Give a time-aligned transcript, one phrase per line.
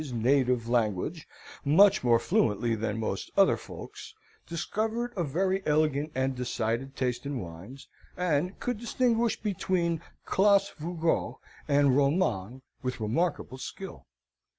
[0.01, 1.27] 's native language,
[1.63, 4.15] much more fluently than most other folks,
[4.47, 11.35] discovered a very elegant and decided taste in wines, and could distinguish between Clos Vougeot
[11.67, 14.07] and Romande with remarkable skill.